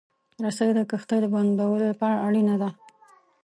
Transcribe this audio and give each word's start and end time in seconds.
رسۍ 0.43 0.69
د 0.75 0.79
کښتۍ 0.89 1.17
د 1.21 1.25
بندولو 1.33 1.85
لپاره 1.91 2.21
اړینه 2.27 2.55
ده. 2.61 2.69